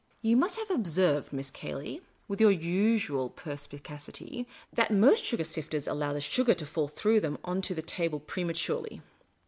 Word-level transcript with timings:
You 0.23 0.35
must 0.35 0.57
have 0.57 0.71
observed, 0.71 1.31
Miss 1.31 1.51
Cayley— 1.51 2.01
with 2.27 2.41
your 2.41 2.49
usual 2.49 3.29
perspicacity— 3.29 4.47
that 4.73 4.89
most 4.91 5.23
sugar 5.23 5.43
sifters 5.43 5.85
allow 5.87 6.11
the 6.11 6.21
sugar 6.21 6.55
to 6.55 6.65
fall 6.65 6.87
through 6.87 7.19
them 7.19 7.37
on 7.43 7.61
to 7.61 7.75
the 7.75 7.83
table 7.83 8.19
prematurely. 8.19 9.03